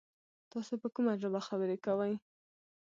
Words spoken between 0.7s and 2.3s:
په کومه ژبه خبري کوی؟